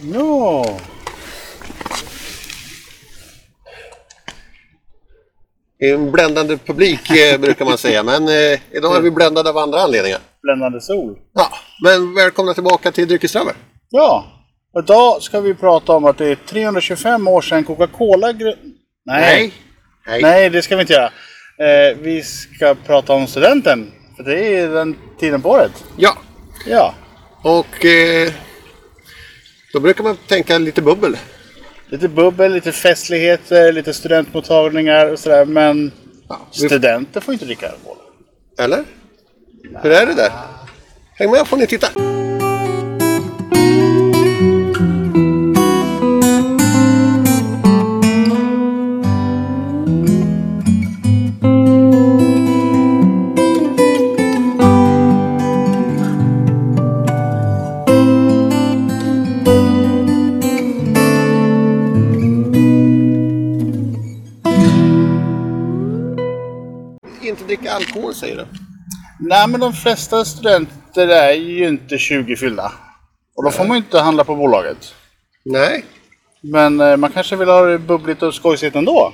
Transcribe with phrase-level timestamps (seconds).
[0.00, 0.78] Ja.
[5.78, 9.80] En bländande publik eh, brukar man säga, men eh, idag är vi bländade av andra
[9.80, 10.18] anledningar.
[10.42, 11.18] Bländande sol.
[11.34, 11.48] Ja,
[11.84, 13.54] men välkomna tillbaka till Dryckesdrammar.
[13.90, 14.24] Ja.
[14.78, 18.32] Idag ska vi prata om att det är 325 år sedan Coca-Cola...
[18.32, 18.56] gr-
[19.04, 19.52] Nej.
[20.06, 20.22] Nej.
[20.22, 21.10] Nej, det ska vi inte göra.
[21.90, 23.92] Eh, vi ska prata om studenten.
[24.16, 25.84] För det är den tiden på året.
[25.96, 26.16] Ja,
[26.66, 26.94] Ja.
[27.42, 28.32] och eh,
[29.76, 31.16] då brukar man tänka lite bubbel.
[31.88, 35.44] Lite bubbel, lite festligheter, lite studentmottagningar och sådär.
[35.44, 35.92] Men
[36.28, 37.96] Ja, vi, studenter får inte dricka alkohol.
[38.58, 38.84] eller?
[39.82, 40.32] Hur är det där?
[41.14, 41.88] Häng med får ni titta.
[67.26, 68.46] Inte dricka alkohol säger du?
[69.20, 72.72] Nej, men de flesta studenter är ju inte 20 fyllda.
[73.36, 74.94] Och då får man ju inte handla på bolaget.
[75.44, 75.84] Nej.
[76.40, 79.12] Men eh, man kanske vill ha det bubbligt och skojsigt ändå.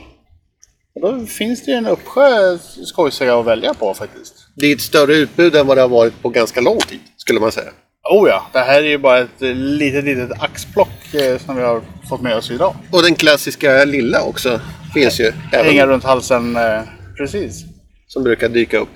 [0.94, 4.34] Och då finns det ju en uppsjö skojsiga att välja på faktiskt.
[4.56, 7.40] Det är ett större utbud än vad det har varit på ganska lång tid, skulle
[7.40, 7.70] man säga.
[8.10, 11.62] Oh ja, det här är ju bara ett eh, litet, litet axplock eh, som vi
[11.62, 12.74] har fått med oss idag.
[12.90, 14.60] Och den klassiska lilla också
[14.94, 15.32] finns ju.
[15.52, 16.80] Hänga Även, runt halsen, eh,
[17.16, 17.71] precis.
[18.12, 18.94] Som brukar dyka upp.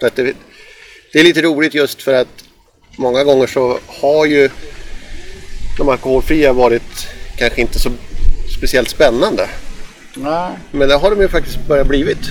[0.00, 0.34] Så det,
[1.12, 2.44] det är lite roligt just för att
[2.96, 4.50] många gånger så har ju
[5.78, 7.90] de alkoholfria varit kanske inte så
[8.58, 9.48] speciellt spännande.
[10.16, 12.30] Nej, Men det har de ju faktiskt börjat blivit.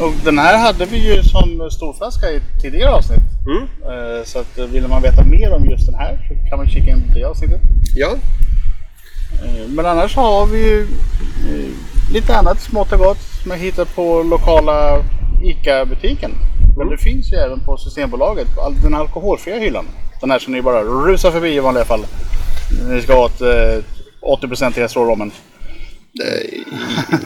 [0.00, 3.20] och den här hade vi ju som storflaska i tidigare avsnitt.
[3.46, 3.62] Mm.
[3.62, 6.68] Eh, Så att eh, vill man veta mer om just den här så kan man
[6.68, 7.60] kika in på det avsnittet.
[7.96, 8.16] Ja,
[9.44, 10.86] Eh, Men annars har vi ju
[12.12, 15.04] lite annat smått och gott som jag hittat på lokala
[15.44, 16.30] ICA-butiken.
[16.78, 18.48] Men det finns ju även på Systembolaget,
[18.82, 19.86] den alkoholfria hyllan.
[20.20, 22.06] Den här som ni bara rusar förbi i vanliga fall.
[22.88, 23.82] Ni ska åt eh,
[24.20, 25.32] 80% till rommen.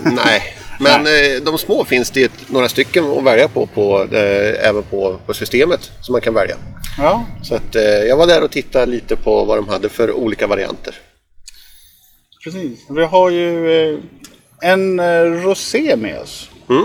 [0.04, 0.42] nej.
[0.80, 5.18] Men eh, de små finns det några stycken att välja på, på eh, även på,
[5.26, 6.56] på systemet som man kan välja.
[6.98, 10.12] Ja, Så att, eh, jag var där och tittade lite på vad de hade för
[10.12, 10.94] olika varianter.
[12.44, 12.86] precis.
[12.88, 13.98] Vi har ju eh,
[14.62, 16.50] en eh, rosé med oss.
[16.68, 16.82] Mm.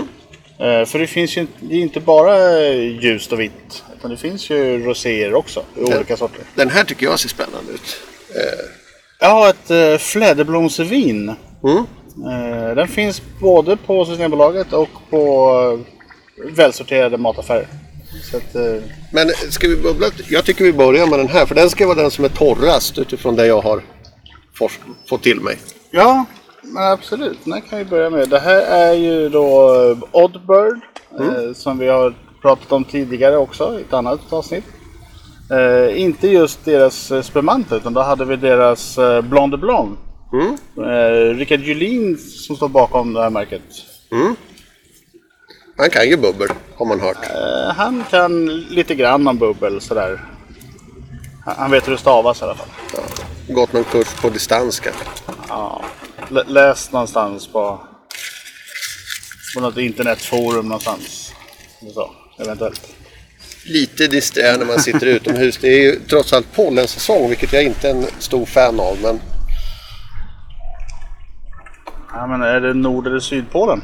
[0.58, 3.84] Eh, För det finns ju inte- bara eh, ljust och vitt.
[3.98, 6.40] Utan det finns ju roséer också i olika sorter.
[6.54, 7.96] Den här tycker jag ser spännande ut.
[9.20, 11.34] Jag har ett fläderblomsvin.
[11.64, 11.84] Mm.
[12.76, 15.84] Den finns både på Systembolaget och på
[16.50, 17.68] välsorterade mataffärer.
[18.34, 18.54] Att,
[19.12, 20.06] Men ska vi bubbla?
[20.28, 22.98] Jag tycker vi börjar med den här, för den ska vara den som är torrast
[22.98, 23.82] utifrån det jag har
[25.08, 25.56] fått till mig.
[25.90, 26.24] ja,
[26.66, 27.38] men absolut.
[27.44, 28.28] Den kan vi börja med.
[28.28, 30.80] Det här är ju då eh, Oddbird.
[31.20, 34.64] Eh, som vi har pratat om tidigare också i ett annat avsnitt.
[35.50, 39.96] Eh, inte just deras eh, spumante utan då hade vi deras eh, Blonde Blonde.
[40.32, 40.56] Mm.
[40.90, 43.62] Eh, Rickard Julin som står bakom det här märket.
[45.76, 47.16] Han kan ju bubbel, har man hört.
[47.16, 50.20] Eh, han kan lite grann om bubbel sådär.
[51.44, 52.68] Han han vet hur det stavas i alla fall.
[52.94, 53.54] Ja.
[53.54, 55.04] Gått någon kurs på distans kanske.
[55.48, 55.84] Ja.
[56.30, 57.80] Lä- Läst någonstans på,
[59.54, 61.32] på något internetforum någonstans.
[61.94, 62.92] Så, eventuellt.
[63.66, 65.58] Lite disträ när man sitter utomhus.
[65.58, 68.98] Det är ju trots allt pollensäsong, vilket jag inte är en stor fan av.
[69.02, 69.20] Men
[72.12, 73.82] Ja, men är det Nord eller Sydpolen?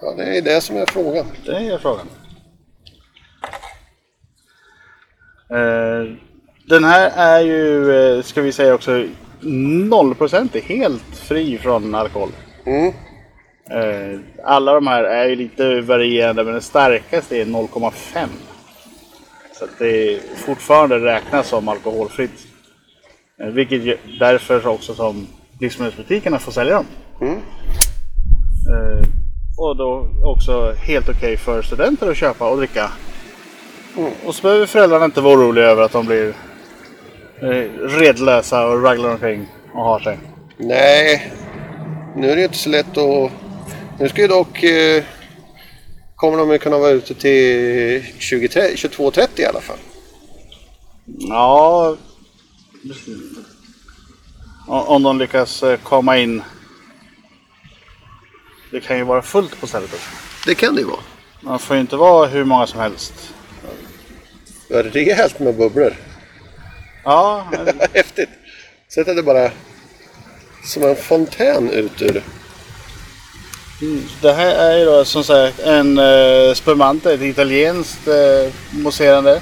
[0.00, 1.26] ja, det är det som är frågan.
[1.46, 2.06] Det är frågan.
[5.50, 6.12] Eh,
[6.68, 9.04] den här är ju, eh, ska vi säga också,
[9.40, 12.28] 0% helt fri från alkohol.
[12.66, 12.92] Mm.
[13.70, 18.26] Eh, alla de här är ju lite varierande men den starkaste är 0,5.
[19.52, 22.46] Så det fortfarande räknas som alkoholfritt.
[23.40, 25.26] Eh, vilket ju därför också som
[25.60, 26.86] livsmedelsbutikerna får sälja dem.
[27.20, 27.34] Mm.
[27.34, 29.08] Eh,
[29.58, 32.90] och då också helt okej för studenter att köpa och dricka.
[34.26, 36.34] Och så behöver föräldrarna inte vara oroliga över att de blir
[38.00, 40.18] redlösa och raglar omkring och har sig.
[40.56, 41.32] Nej,
[42.16, 43.30] nu är det inte så lätt att...
[43.98, 44.62] Nu ska ju dock...
[44.62, 45.04] Eh,
[46.16, 49.78] kommer de ju kunna vara ute till 20, 22.30 i alla fall.
[51.06, 51.96] Ja,
[54.66, 56.42] om de lyckas eh, komma in.
[58.70, 60.10] Det kan ju vara fullt på stället också.
[60.46, 61.00] Det kan det ju vara.
[61.40, 63.34] Man får ju inte vara hur många som helst.
[64.68, 65.94] Rejält med bubblor.
[67.04, 67.46] Ja,
[67.94, 68.28] Häftigt.
[68.88, 69.50] Så det är bara
[70.64, 72.22] som en fontän ut ur...
[74.22, 78.52] Det här är ju då som sagt en uh, spumante, ett italienskt uh,
[78.82, 79.40] mousserande.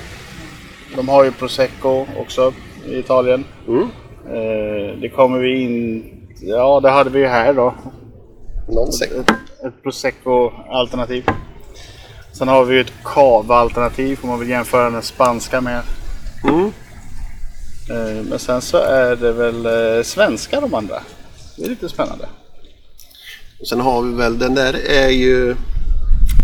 [0.97, 2.53] De har ju prosecco också
[2.87, 3.44] i Italien.
[3.69, 3.88] Mm.
[4.26, 6.05] Eh, det kommer vi in...
[6.41, 7.75] Ja, det hade vi ju här då.
[8.69, 9.08] Någon säng.
[9.20, 9.31] Ett,
[9.67, 11.25] ett prosecco-alternativ.
[12.32, 15.82] Sen har vi ju ett cava-alternativ om man vill jämföra den spanska med.
[16.44, 16.73] Mm.
[17.90, 21.02] Eh, men sen så är det väl eh, svenska de andra.
[21.56, 22.24] Det är lite spännande.
[23.60, 25.56] Och sen har vi väl, den där är ju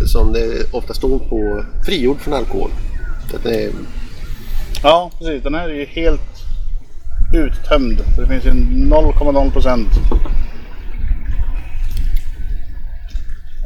[0.05, 2.71] som det ofta står på, frigjord från alkohol.
[3.31, 3.71] Så det är,
[4.83, 5.43] Ja, precis.
[5.43, 6.21] Den här är ju helt
[7.35, 7.97] uttömd.
[8.17, 9.87] Det finns ju 0,0 procent.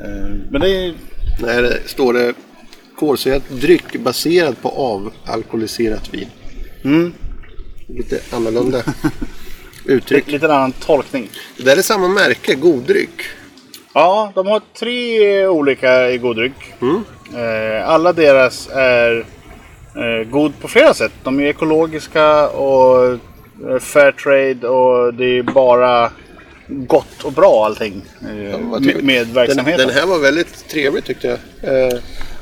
[0.03, 0.93] Eh, Men det är
[1.39, 2.33] när står det
[2.99, 6.27] kolsyrat dryck baserad på avalkoholiserat vin.
[6.83, 7.13] mm,
[7.87, 8.83] Lite annorlunda
[9.85, 10.27] uttryck.
[10.27, 11.29] lite annan tolkning.
[11.57, 13.21] Det där är samma märke, goddryck.
[13.93, 16.53] Ja, de har tre olika i god dryck.
[16.81, 17.03] Mm.
[17.35, 19.25] Eh, Alla deras är
[19.95, 21.11] eh, god på flera sätt.
[21.23, 23.05] De är ekologiska och
[23.69, 26.11] eh, fair trade och det är bara
[26.67, 29.87] gott och bra allting med, med Den, verksamheten.
[29.87, 31.39] den här var väldigt trevlig tyckte jag.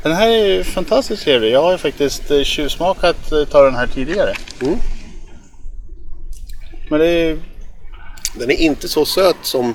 [0.03, 1.51] Den här är fantastiskt trevlig.
[1.51, 4.33] Jag har ju faktiskt tjuvsmakat ta den här tidigare.
[4.61, 4.75] Mm.
[6.89, 7.39] Men det är...
[8.35, 9.73] den är inte så söt som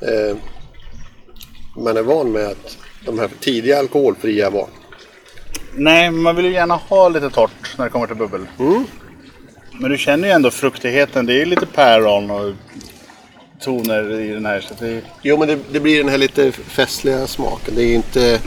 [0.00, 0.36] eh,
[1.76, 4.68] man är van med att de här tidiga alkoholfria var.
[5.74, 8.46] Nej, man vill ju gärna ha lite torrt när det kommer till bubbel.
[8.58, 8.84] Mm.
[9.80, 11.26] Men du känner ju ändå fruktigheten.
[11.26, 12.54] Det är lite päron och
[13.60, 14.60] toner i den här.
[14.60, 15.02] Så det är...
[15.22, 17.74] Jo men det, det blir den här lite festliga smaken.
[17.74, 18.40] Det är inte,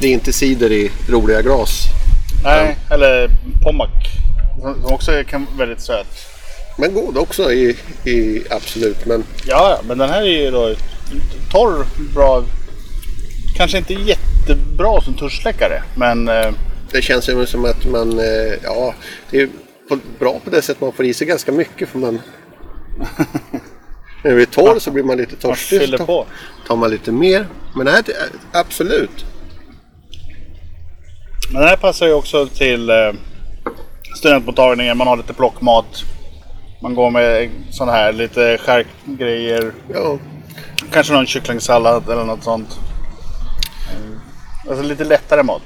[0.00, 1.84] det är inte cider i roliga glas.
[2.44, 3.30] Nej, eller
[3.64, 3.90] pommac.
[4.60, 6.27] Som också vara väldigt söt.
[6.78, 9.06] Men god också i, i absolut.
[9.06, 10.74] Men Ja, ja, men den här är ju då
[11.52, 12.44] torr, bra.
[13.56, 16.50] Kanske inte jättebra som törstsläckare, men eh,
[16.92, 18.94] det känns ju som att man, eh, ja,
[19.30, 19.48] det är
[20.18, 21.88] bra på det sättet man får i sig ganska mycket.
[21.88, 22.20] För man,
[24.24, 25.80] när vi är torr så blir man lite man törstig.
[25.80, 26.26] fyller så på.
[26.66, 27.46] tar man lite mer.
[27.76, 28.04] Men det här,
[28.52, 29.24] absolut.
[31.52, 33.12] Men den här passar ju också till eh,
[34.16, 34.96] studentmottagningen.
[34.98, 36.04] Man har lite plockmat.
[36.80, 39.72] Man går med sådana här lite charkgrejer.
[39.94, 40.18] Ja,
[40.92, 42.78] Kanske någon kycklingsallad eller något sånt.
[44.68, 45.62] Alltså lite lättare mat.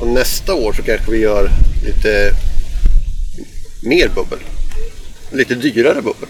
[0.00, 1.48] och nästa år så kanske vi gör
[1.84, 2.32] lite
[3.82, 4.38] mer bubbel.
[5.32, 6.28] Lite dyrare bubbel.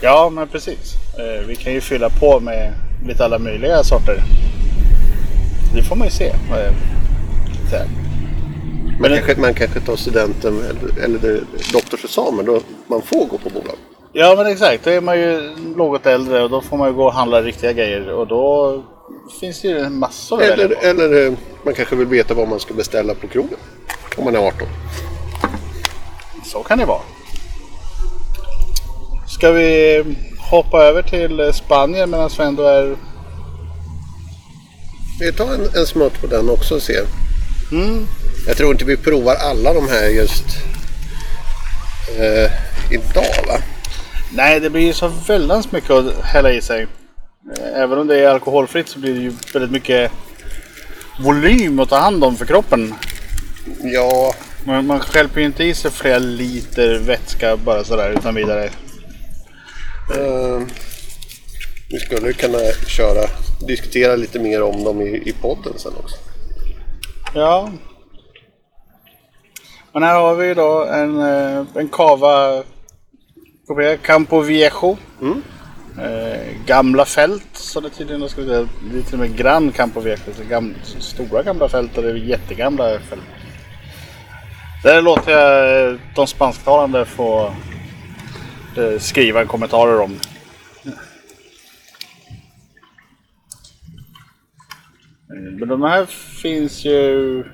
[0.00, 0.94] Ja, men precis.
[1.18, 2.72] Eh, vi kan ju fylla på med
[3.06, 4.22] lite alla möjliga sorter.
[5.74, 6.26] Det får man ju se.
[6.28, 6.72] Eh,
[7.70, 7.86] så här.
[9.00, 12.44] Man, det- kanske, man kanske tar studenten eller, eller doktorsexamen.
[12.46, 13.76] Då man får gå på bolag.
[14.12, 14.84] Ja, men exakt.
[14.84, 17.72] Då är man ju något äldre och då får man ju gå och handla riktiga
[17.72, 18.12] grejer.
[18.12, 18.82] Och då
[19.40, 21.32] finns det ju massor att Eller, eller eh,
[21.62, 23.58] man kanske vill veta vad man ska beställa på krogen.
[24.16, 24.68] Om man är 18.
[26.44, 27.00] Så kan det vara.
[29.28, 30.04] Ska vi
[30.50, 32.96] hoppa över till eh, Spanien medan vi ändå är...
[35.20, 37.04] Vi tar en, en smutt på den också och ser.
[37.72, 38.06] Mm.
[38.46, 40.44] Jag tror inte vi provar alla de här just
[42.18, 42.50] eh,
[42.90, 43.58] idag va?
[44.32, 46.86] Nej, det blir ju så väldigt mycket att hälla i sig.
[47.74, 50.12] Även om det är alkoholfritt så blir det ju väldigt mycket
[51.20, 52.94] volym att ta hand om för kroppen.
[53.82, 58.64] Ja, Man, man stjälper ju inte i sig flera liter vätska bara sådär utan vidare.
[60.16, 60.60] eh,
[61.90, 63.20] vi skulle kunna köra,
[63.66, 66.16] diskutera lite mer om dem i, i podden sen också.
[67.34, 67.72] Ja.
[69.92, 72.62] Men här har vi då en, eh, en kava
[73.66, 74.96] Kopia Campo Viejo.
[75.20, 75.42] Mm.
[75.98, 78.68] Eh, gamla fält så det tydligen ska säga.
[78.92, 80.32] Det är till och med Gran Campo Viejo.
[80.36, 83.22] Så gam, stora gamla fält och det är jättegamla fält.
[84.82, 87.52] Där låter jag eh, de spansktalande få
[88.76, 90.16] eh, skriva kommentarer om.
[95.58, 96.06] Men de här
[96.42, 97.44] finns ju...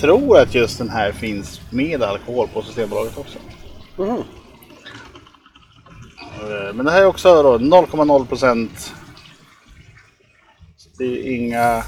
[0.00, 3.38] Tror att just den här finns med alkohol på Systembolaget också.
[6.40, 8.92] Eh, Men det här är också då 0,0 procent.
[10.98, 11.82] Det är inga...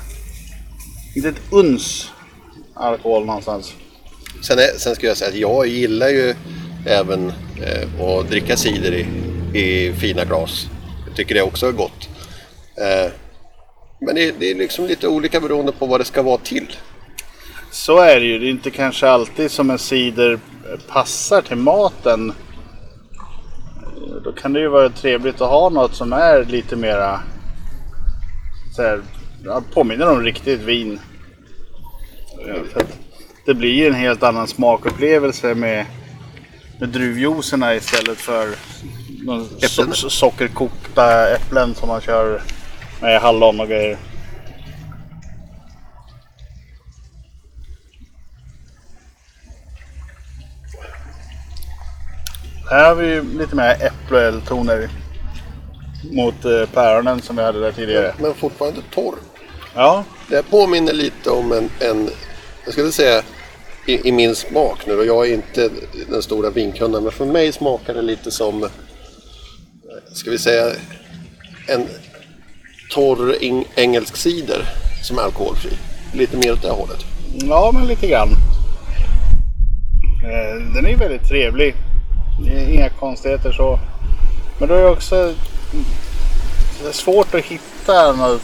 [1.17, 2.11] Inte ett uns
[2.75, 3.75] alkohol någonstans.
[4.43, 6.35] Sen, är, sen ska jag säga att jag gillar ju
[6.87, 9.07] även eh, att dricka cider i,
[9.59, 10.69] i fina glas.
[11.07, 12.09] Jag tycker det också är gott.
[12.77, 13.13] Eh,
[14.01, 16.77] men det, det är liksom lite olika beroende på vad det ska vara till.
[17.71, 18.39] Så är det ju.
[18.39, 20.39] Det är inte kanske alltid som en cider
[20.89, 22.33] passar till maten.
[24.25, 27.21] Då kan det ju vara trevligt att ha något som är lite mera
[28.77, 29.01] så här,
[29.75, 31.01] påminner om riktigt vin.
[32.47, 32.81] Ja,
[33.47, 35.87] det blir ju en helt annan smakupplevelse med,
[36.81, 38.49] med druvjuicerna istället för
[39.69, 42.43] so sockerkokta äpplen som man kör
[43.01, 43.99] med hallon och grejer.
[52.71, 54.89] Här har vi lite mer äppeltoner
[56.13, 58.15] mot eh, päronen som vi hade där tidigare.
[58.21, 59.15] Men fortfarande torr.
[59.75, 62.11] Ja, Det här påminner lite om en, en
[62.65, 63.23] jag skulle säga
[63.87, 65.71] i, i min smak nu och jag är inte
[66.11, 68.69] den stora vinkunden men för mig smakar det lite som,
[70.13, 70.73] ska vi säga,
[71.69, 71.87] en
[72.95, 74.65] torr eng, engelsk cider
[75.03, 75.71] som är alkoholfri.
[76.13, 77.05] Lite mer åt det hållet.
[77.35, 78.29] ja men lite grann.
[80.25, 81.75] Eh, Den är väldigt trevlig.
[82.47, 83.79] Inga konstigheter så.
[84.59, 85.35] Men då är det också
[86.83, 88.43] det är svårt att hitta något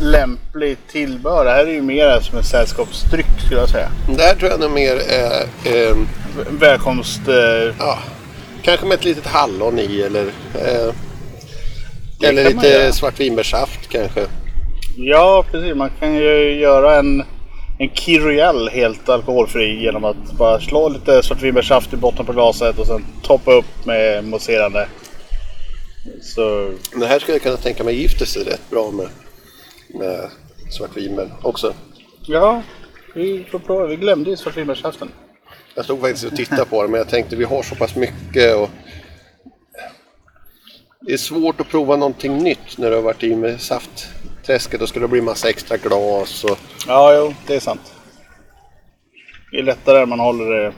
[0.00, 1.44] lämpligt tillbehör.
[1.44, 3.88] Det här är ju mer som en sällskapsdryck skulle jag säga.
[4.16, 5.96] Det här tror jag nog mer är eh,
[6.50, 7.28] Välkomst...
[7.28, 7.98] eh, Ja,
[8.62, 10.94] kanske med ett litet hallon i eller, eh,
[12.28, 14.20] eller lite svartvinbärssaft kanske.
[14.96, 15.74] Ja, precis.
[15.74, 17.24] Man kan ju göra en,
[17.82, 22.86] en Kiriel helt alkoholfri genom att bara slå lite svartvinbärssaft i botten på glaset och
[22.86, 24.88] sen toppa upp med mousserande.
[26.22, 29.08] Så Det här skulle jag kunna tänka mig gifter sig rätt bra med,
[29.88, 30.30] med
[30.70, 31.74] svartvinbär också.
[32.26, 32.62] ja,
[33.14, 33.86] vi får prova.
[33.86, 35.08] Vi glömde ju svartvinbärssaften.
[35.74, 38.56] Jag stod faktiskt och tittade på det men jag tänkte vi har så pass mycket
[38.56, 38.70] och
[41.00, 43.60] det är svårt att prova någonting nytt när du har varit i med
[44.42, 44.80] saftträsket.
[44.80, 47.92] Då ska det bli massa extra glas och Ja, jo, det är sant.
[49.50, 50.72] Det är lättare när man håller det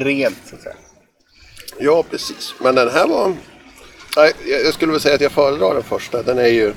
[0.00, 0.74] rent så att säga.
[1.78, 2.54] ja precis.
[2.60, 3.32] Men den här var,
[4.16, 4.32] nej,
[4.64, 6.22] jag skulle väl säga att jag föredrar den första.
[6.22, 6.74] Den är ju,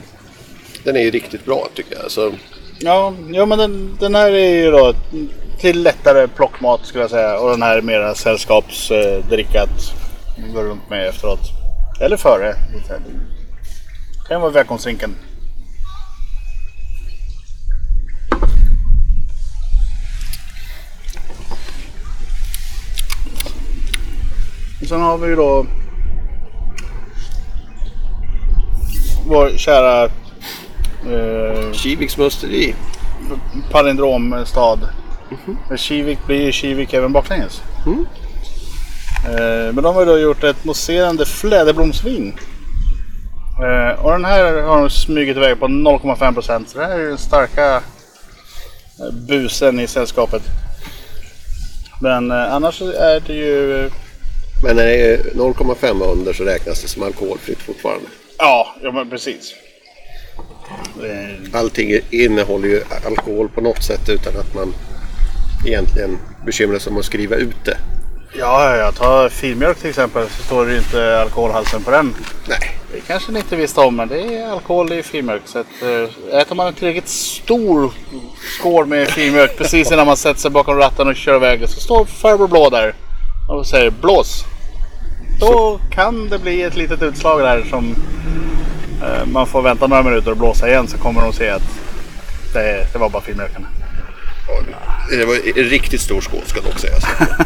[0.84, 2.12] den är ju riktigt bra tycker jag.
[2.12, 2.34] Så,
[2.80, 4.94] Ja, ja men den, den här är ju då
[5.60, 7.40] till lättare plockmat skulle jag säga.
[7.40, 9.94] Och den här är mera sällskapsdricka att
[10.54, 11.40] gå runt med efteråt.
[12.02, 12.56] Eller före.
[12.74, 13.02] lite.
[14.28, 15.16] Kan vara välkomstdrinken.
[24.92, 25.66] Sen har vi ju då
[29.28, 32.76] vår kära eh, Kiviks musteri.
[33.72, 34.80] palindromstad.
[35.70, 37.62] Men Kivik blir ju Kivik även baklänges.
[39.26, 42.34] Eh, men de har ju då gjort ett mousserande fläderblomsvin.
[43.64, 46.70] Eh, och den här har de smugit iväg på 0,5 procent.
[46.70, 50.42] Så det här är den starka eh, busen i sällskapet.
[52.02, 53.90] Men eh, annars är det ju...
[54.64, 58.06] Men när det är 0,5 under så räknas det som alkoholfritt fortfarande.
[58.38, 59.54] Ja, ja men precis.
[61.04, 64.74] Eh, Allting innehåller ju alkohol på något sätt utan att man
[65.68, 67.78] egentligen bekymrar sig om att skriva ut det.
[68.40, 72.16] Ja, jag tar filmjölk till exempel så står det ju inte alkoholhalten på den.
[72.48, 72.60] Nej,
[72.94, 75.42] Det kanske ni inte visste om, men det är alkohol i filmjölk.
[75.46, 75.68] Så att,
[76.32, 77.92] äh, äter man en tillräckligt stor
[78.60, 82.06] skål med filmjölk precis innan man sätter sig bakom ratten och kör iväg så står
[82.06, 82.94] farbror blå där
[83.50, 84.46] och säger blås.
[85.42, 87.96] Då kan det bli ett litet utslag där som
[89.04, 91.64] eh, man får vänta några minuter och blåsa igen så kommer de se att
[92.54, 93.68] det, det var bara filmjölken.
[95.10, 97.04] det var en riktigt stor skål ska dock sägas.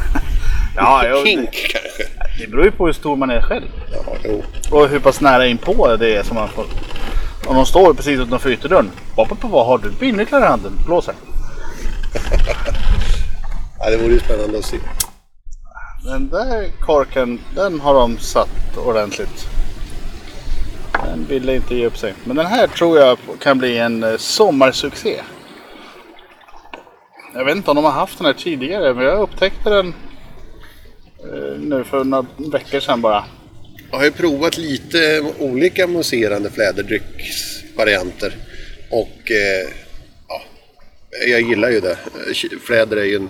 [0.78, 2.04] Ja, jo, Hink kanske.
[2.40, 3.66] det beror ju på hur stor man är själv.
[3.92, 4.44] Ja, jo.
[4.72, 6.66] Och hur pass nära in på det är som man får.
[7.46, 8.92] Om de står precis utanför ytterdörren.
[9.16, 10.72] Vad på vad har du bilnycklar i handen?
[10.86, 11.16] Blåser.
[13.80, 14.78] Ja, det vore ju spännande att se.
[16.06, 19.48] Den där korken, den har de satt ordentligt.
[20.94, 22.14] Den ville inte ge upp sig.
[22.24, 25.22] Men den här tror jag kan bli en eh, sommarsuccé.
[27.34, 29.94] Jag vet inte om de har haft den här tidigare, men jag upptäckte den
[31.24, 33.26] eh, nu för några veckor sedan bara.
[33.92, 38.36] Jag har ju provat lite olika mousserande fläderdrycksvarianter.
[38.92, 39.70] Och eh,
[40.28, 40.42] ja,
[41.28, 41.98] jag gillar ju det.
[42.62, 43.30] Fläder är ju en,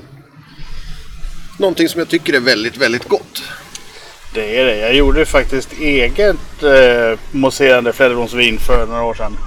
[1.59, 3.43] någonting som jag tycker är väldigt, väldigt gott.
[4.33, 4.77] Det är det.
[4.77, 9.38] Jag gjorde faktiskt eget eh, mousserande fläderbromsvin för några år sedan.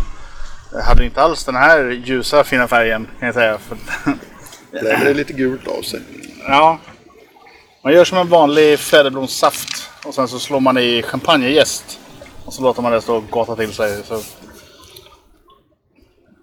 [0.72, 3.58] Jag hade inte alls den här ljusa fina färgen kan jag säga.
[3.58, 3.76] För,
[4.70, 6.00] Det är lite gult av sig.
[6.46, 6.78] ja.
[7.84, 11.98] Man gör som en vanlig fläderblomssaft och sen så slår man i champagnejäst.
[12.44, 14.02] Och så låter man det stå och gata till sig.
[14.08, 14.22] Så.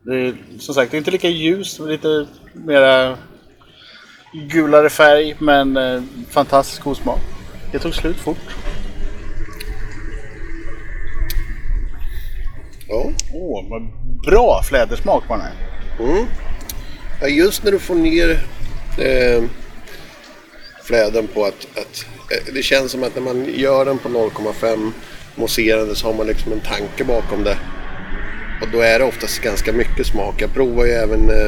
[0.06, 3.18] Det är, som sagt, det är inte lika ljust, men lite mera
[4.36, 7.20] gulare färg men eh, fantastiskt god smak.
[7.72, 8.56] Det tog slut fort.
[12.88, 13.12] Ja.
[13.34, 13.82] Åh, vad
[14.26, 15.54] bra flädersmak den här.
[16.00, 16.26] Mm.
[17.22, 18.30] Ja, just när du får ner
[19.00, 19.44] eh,
[20.84, 24.92] fläden på att, att eh, det känns som att när man gör den på 0,5
[25.36, 27.58] mousserande så har man liksom en tanke bakom det.
[28.62, 30.42] Och då är det oftast ganska mycket smak.
[30.42, 31.46] Jag provar ju även eh,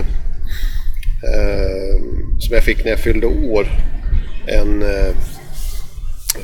[1.23, 2.01] eh,
[2.39, 3.67] som jag fick när jag fyllde år.
[4.47, 5.15] En eh,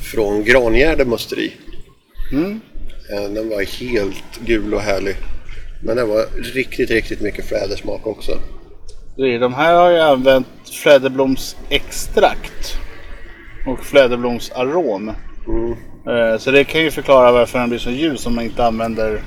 [0.02, 1.54] från Grangärde musteri.
[2.32, 2.62] Mm.
[3.12, 5.16] Eh, Den var helt gul och härlig.
[5.82, 8.40] Men det var riktigt, riktigt mycket flädersmak också.
[9.16, 10.48] De här har jag använt
[10.84, 12.78] fläderblomsextrakt
[13.68, 15.12] och fläderblomsarom.
[15.48, 15.72] Mm.
[16.08, 19.22] Eh, Så det kan ju förklara varför den blir så ljus om man inte använder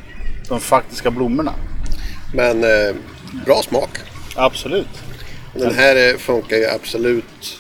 [0.49, 1.53] de faktiska blommorna.
[2.35, 2.95] Men eh,
[3.47, 3.91] bra smak.
[4.37, 5.03] Absolut.
[5.59, 7.59] Den här eh, funkar ju absolut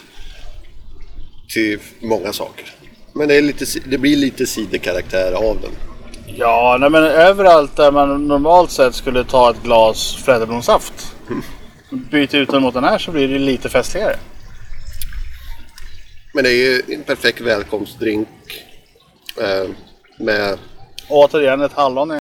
[1.49, 2.73] till många saker.
[3.12, 5.71] Men det, lite, det blir lite ciderkaraktär av den.
[6.26, 11.17] Ja, nej, men överallt där man normalt sett skulle ta ett glas fläderblomssaft.
[12.11, 14.17] Byta ut den mot den här så blir det lite festligare.
[16.35, 18.29] Men det är ju en perfekt välkomstdrink.
[19.41, 19.71] Eh,
[20.19, 20.59] med
[21.09, 22.19] Återigen ett hallon.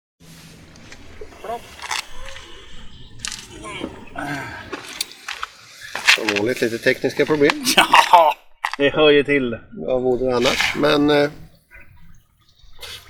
[6.49, 7.63] Är- som vanligt lite tekniska problem.
[8.11, 8.35] Ja,
[8.77, 9.57] det hör ju till.
[9.87, 10.73] Vad vore det annars?
[10.77, 11.29] Men eh,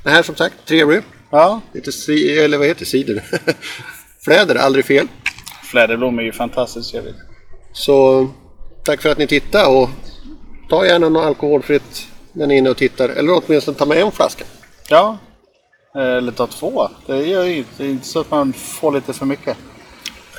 [0.03, 1.01] det här som sagt, trevlig.
[1.31, 3.23] Ja, Lite ci- eller vad heter cider?
[4.25, 5.07] Fläder, aldrig fel.
[5.63, 7.15] fläderblom är ju fantastiskt trevligt.
[7.73, 8.27] Så
[8.83, 9.89] tack för att ni tittade och
[10.69, 13.09] ta gärna något alkoholfritt när ni är inne och tittar.
[13.09, 14.45] Eller åtminstone ta med en flaska.
[14.89, 15.17] Ja,
[15.95, 16.89] eller ta två.
[17.07, 19.57] Det gör ju inte, det är inte så att man får lite för mycket.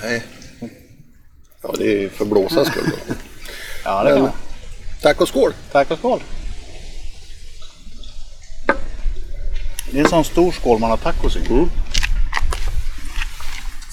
[0.02, 0.22] Nej.
[1.62, 2.90] Ja, det är för blåsans skull.
[3.84, 4.32] Ja, det kan Men, man.
[5.02, 5.52] tack och skål!
[5.72, 6.20] Tack och skål.
[9.90, 11.46] Det är en sån stor skål man har tacos i.
[11.46, 11.68] Mm.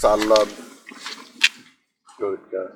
[0.01, 0.47] Sallad,
[2.19, 2.73] gurka,